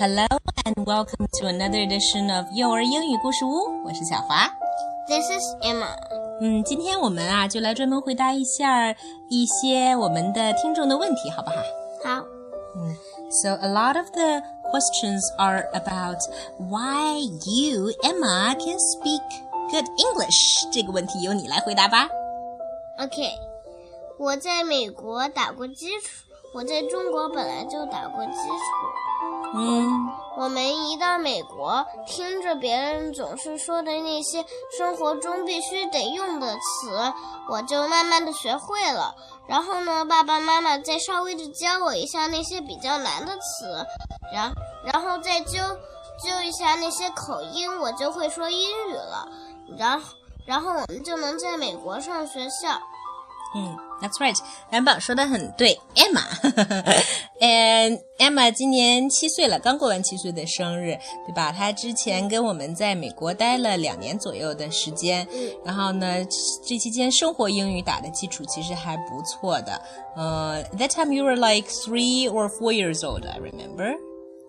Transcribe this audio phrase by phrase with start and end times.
[0.00, 0.26] Hello
[0.64, 3.84] and welcome to another edition of 幼儿英语故事屋。
[3.84, 4.48] 我是小华。
[5.08, 5.94] This is Emma.
[6.40, 8.94] 嗯，今天我们啊就来专门回答一下
[9.28, 11.56] 一些我们的听众的问题，好不好？
[12.04, 12.24] 好，
[13.30, 16.18] So a lot of the questions are about
[16.58, 19.22] why you Emma can speak
[19.70, 20.68] good English。
[20.72, 22.08] 这个问题由你来回答吧。
[22.98, 23.30] OK，
[24.18, 29.53] 我在美国打过基础， 我在中国本来就打过基础。
[29.53, 34.43] 嗯我们一到美国，听着别人总是说的那些
[34.77, 37.13] 生活中必须得用的词，
[37.49, 39.13] 我就慢慢的学会了。
[39.47, 43.85] 然后呢，爸爸妈妈再稍微的教我一下那些比较难的词，
[44.33, 44.51] 然
[44.85, 45.59] 然后再纠
[46.23, 49.27] 纠一下那些口音，我就会说英语了。
[49.77, 52.81] 然后然后我们就能在美国上学校。
[53.54, 54.36] 嗯，That's right，
[54.70, 61.52] 蓝宝说的很对，Emma。And Emma 今年七岁了，刚过完七岁的生日，对吧？
[61.52, 66.22] 她之前跟我们在美国待了两年左右的时间，嗯然后呢，
[66.66, 69.80] 这期间生活英语打的基础其实还不错的。
[70.16, 73.94] 呃、t h a t time you were like three or four years old, I remember.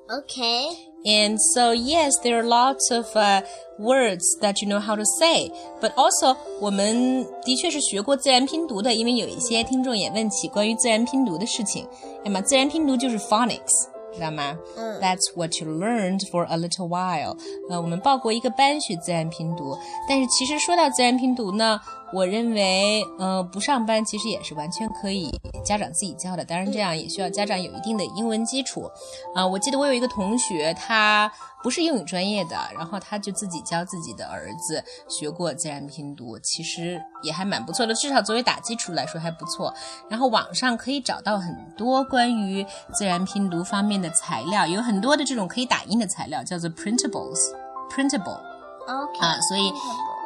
[0.10, 0.70] OK，
[1.06, 3.42] And so, yes, there are lots of uh,
[3.80, 5.50] words that you know how to say.
[5.80, 11.88] But also, 我们的确是学过自然拼读的，因为有一些听众也问起关于自然拼读的事情。
[12.26, 14.58] 哎妈，自然拼读就是 phonics，知道吗？
[14.76, 17.38] 嗯 That's what you learned for a little while.
[17.70, 19.78] 呃，我们报过一个班学自然拼读，
[20.10, 21.80] 但是其实说到自然拼读呢，
[22.13, 25.31] 我认为，呃，不上班其实也是完全可以
[25.65, 26.45] 家长自己教的。
[26.45, 28.91] 当然，这样也需要家长有一定的英文基础。
[29.35, 31.33] 啊、我记得我有一个同学，他
[31.63, 39.73] 不是英语专业的，然后他就自己教自己的儿子学过自然拼读，其实也还蛮不错的，至少作为打基础来说还不错。
[40.11, 48.39] 然后网上可以找到很多关于自然拼读方面的材料，有很多的这种可以打印的材料，叫做 printables，printable。
[48.87, 49.73] OK 啊所以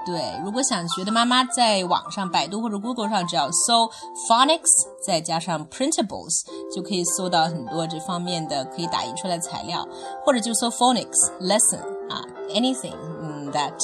[0.06, 3.90] 对，如果想学的妈妈在网上百度或者 Google 上只要搜
[4.28, 9.84] phonics，再加上 printables，就可以搜到很多这方面的可以打印出来的材料，
[10.24, 13.76] 或者就搜 phonics lesson 啊，anything 嗯 that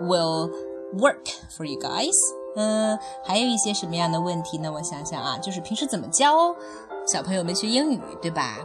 [0.00, 0.50] will
[0.98, 2.14] work for you guys。
[2.56, 4.72] 嗯，还有一些什么样的问题呢？
[4.72, 6.56] 我想想啊，就是平时怎么教
[7.06, 8.56] 小朋友们学英语，对吧？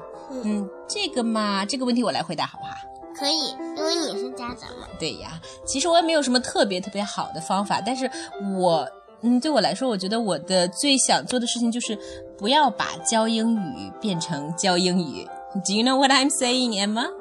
[0.46, 2.72] 嗯，这个嘛，这个问题我来回答好不好？
[3.22, 4.88] 可以，因为你是家长嘛。
[4.98, 8.10] 对呀，其实我也没有什么特别特别好的方法，但是
[8.58, 8.88] 我，
[9.22, 11.96] 嗯，对我来说，我觉得我的最想做的事情就是
[12.36, 15.24] 不要把教英语变成教英语。
[15.64, 17.12] Do you know what I'm saying, Emma?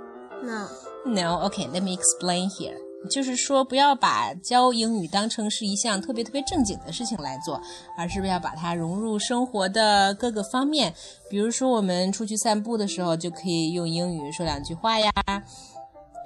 [0.43, 1.47] No，No.
[1.51, 2.79] Okay, let me explain here.
[3.11, 7.61] 就是说，不要把教英语当成是一项特别特别正经的事情来做，
[7.97, 10.95] 而是要把它融入生活的各个方面。
[11.31, 15.11] 比如说，我们出去散步的时候，就可以用英语说两句话呀。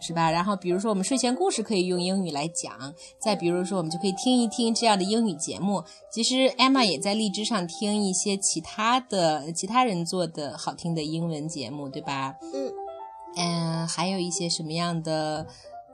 [0.07, 0.31] 是吧？
[0.31, 5.83] 然后比如说我们睡前故事可以用英语来讲，再比如说我们就可以听一听这样的英语节目。
[6.13, 12.35] 其实 Emma 也在荔枝上听一些其他的其他人做的好听的英文节目，对吧？
[12.53, 12.73] 嗯
[13.37, 15.47] 嗯，还有一些什么样的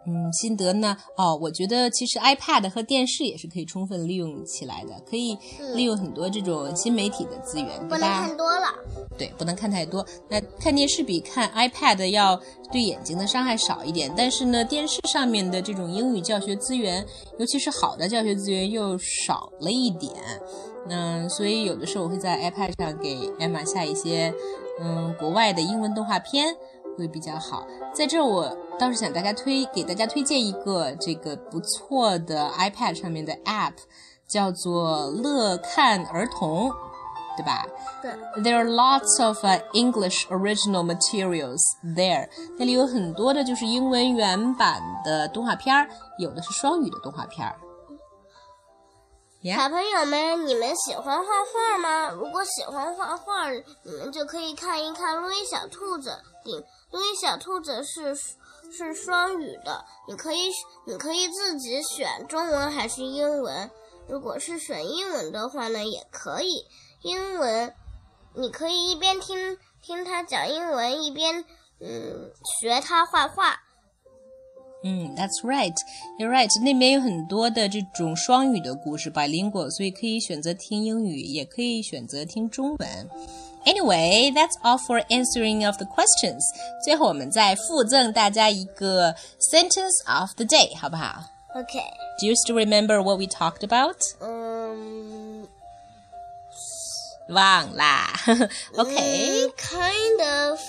[0.06, 0.96] 嗯心得呢？
[1.16, 5.36] 哦，我觉得其实 iPad 和电视也是可以充分利用起来的，可以
[5.74, 8.00] 利用很多这种新媒体的资源，不能？
[8.00, 8.66] 看多了。
[9.18, 10.04] 对，不能看太多。
[10.28, 12.40] 那看电视比看 iPad 要
[12.72, 17.06] 对眼睛的伤害少一点，但是呢，电视上面的这种英语教学资源，
[17.38, 20.14] 尤其是好的教学资源又少了一点。
[20.88, 24.32] 嗯，所以有的时候我会在 iPad 上给 Emma 下一些
[24.80, 26.56] 嗯国外的英文动画片，
[26.96, 27.66] 会比较好。
[27.94, 33.74] 在这我倒是想大家推给大家推荐一个这个不错的 iPad 上面的 App，
[34.26, 36.72] 叫做乐看儿童，
[37.36, 37.66] 对吧？
[38.00, 38.10] 对
[38.42, 41.60] ，There are lots of、uh, English original materials
[41.94, 42.30] there。
[42.58, 45.86] 那里有很多的就是英文原版的动画片儿，
[46.18, 47.60] 有的是双语的动画片儿。
[49.42, 52.10] Yeah，小朋友们，你们喜欢画画吗？
[52.10, 56.10] 如果喜欢画画，你们就可以看一看《路易小兔子》
[56.44, 56.62] 顶。
[56.90, 58.14] 路易小兔子是
[58.70, 60.50] 是双语的，你可以
[60.86, 63.70] 你可以自己选中文还是英文。
[64.08, 66.66] 如果是选英文的话呢，也可以。
[67.02, 67.74] 英文
[68.34, 71.44] 你可以一边听听他讲英文，一边
[71.80, 73.62] 嗯学他画画。
[74.83, 75.73] 嗯，That's right,
[76.19, 76.49] you're right。
[76.61, 83.09] 那边有很多的这种双语的故事，bilingual，所以可以选择听英语，也可以选择听中文。
[83.65, 86.43] Anyway, that's all for answering of the questions.
[86.83, 89.15] 最后我们再附赠大家一个
[89.51, 91.23] sentence of the day，好不好
[91.55, 91.79] OK，
[92.19, 93.97] ？Do you still remember what we talked about?
[94.21, 95.47] 嗯
[97.29, 98.13] 忘啦。
[98.75, 100.59] OK，嗯， kind of，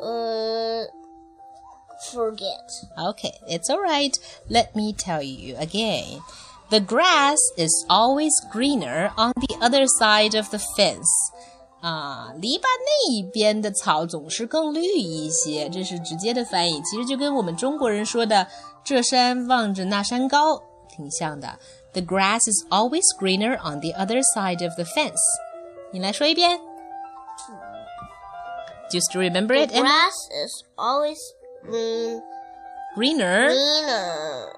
[0.00, 0.86] 呃
[2.11, 2.71] forget.
[2.97, 4.17] Okay, it's alright.
[4.49, 6.21] Let me tell you again.
[6.69, 11.07] The grass is always greener on the other side of the fence.
[11.81, 16.81] 啊，篱笆那一边的草总是更绿一些，这是直接的翻译。
[16.81, 18.47] 其实就跟我们中国人说的
[18.85, 21.59] “这山望着那山高”挺像的。
[21.91, 25.19] The grass is always greener on the other side of the fence。
[25.91, 26.59] 你来说一遍。
[28.89, 29.71] Just remember it.
[29.71, 31.17] The grass is always
[31.63, 32.21] green,
[32.95, 34.49] Greener greener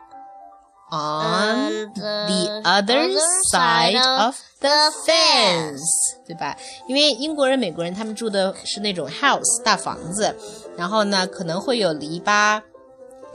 [0.91, 3.17] on the other
[3.51, 5.81] side of the fence，
[6.27, 6.55] 对吧？
[6.87, 10.35] 因为英国人、美国人他们住的是那种 house 大房子，
[10.77, 12.61] 然后呢可能会有篱笆。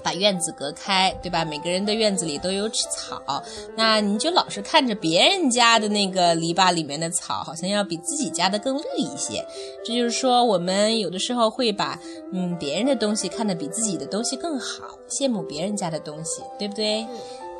[0.00, 1.44] 把院子隔开，对吧？
[1.44, 3.42] 每个人的院子里都有草，
[3.76, 9.44] 那你就老是看着别人家的那个篱笆里面的草，好像要比自己家的更绿一些。
[9.84, 11.98] 这就是说，我们有的时候会把
[12.32, 17.06] 嗯别人的东西看得比自己的东西更好，羡慕别人家的东西，对不对？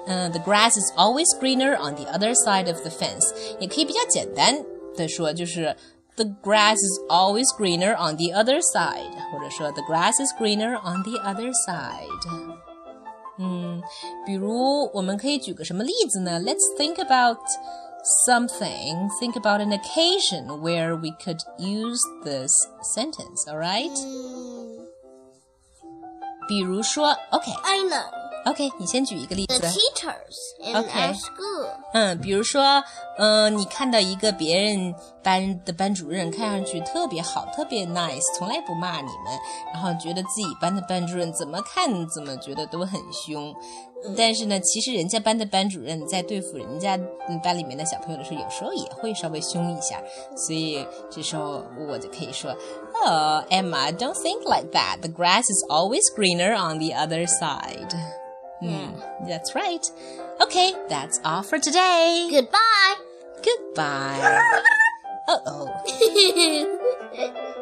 [0.07, 4.57] 嗯、t h e grass is always greener on the other side of the fence，也可以比较简单
[4.97, 5.77] 的说，就是
[6.21, 11.19] the grass is always greener on the other side，或者说 the grass is greener on the
[11.25, 12.59] other side。
[13.39, 13.81] 嗯，
[14.27, 16.77] 比如我们可以举个什么例子呢？Let's hmm.
[16.77, 17.39] think about
[18.27, 19.09] something.
[19.19, 22.53] Think about an occasion where we could use this
[22.95, 23.49] sentence.
[23.49, 23.89] All right?
[23.89, 24.85] Hmm.
[27.65, 28.20] I know.
[28.47, 29.79] OK，你先举一个例子 The 子。
[29.79, 31.09] teachers in Okay.
[31.09, 31.69] our school.
[31.93, 32.83] 嗯，比如说，
[33.19, 39.39] 嗯、你看到一个别人班的班主任看上去特别好，特别 nice，从来不骂你们，
[39.75, 43.55] 然后觉得自己班的班主任怎么看怎么觉得都很凶。
[44.17, 46.97] 但是呢，其实人家班的班主任在对付人家
[47.29, 50.01] 嗯班里面的小朋友的时候，有时候也会稍微凶一下。
[50.35, 52.51] 所以这时候我就可以说
[53.05, 55.01] ，Oh, Emma, don't think like that.
[55.03, 57.95] The grass is always greener on the other side.
[58.63, 58.95] 嗯
[59.27, 59.91] ，That's right.
[60.41, 62.29] Okay, that's all for today.
[62.31, 62.97] Goodbye.
[63.43, 64.53] Goodbye.
[65.29, 65.69] Uh oh.